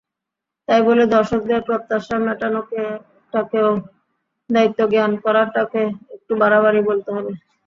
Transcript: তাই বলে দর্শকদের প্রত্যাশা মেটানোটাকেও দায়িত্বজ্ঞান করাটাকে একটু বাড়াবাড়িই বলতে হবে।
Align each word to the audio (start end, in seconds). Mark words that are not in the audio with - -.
তাই 0.67 0.81
বলে 0.87 1.03
দর্শকদের 1.07 1.61
প্রত্যাশা 1.67 2.15
মেটানোটাকেও 2.19 3.69
দায়িত্বজ্ঞান 4.49 5.11
করাটাকে 5.23 5.81
একটু 6.15 6.33
বাড়াবাড়িই 6.41 6.87
বলতে 6.89 7.09
হবে। 7.15 7.31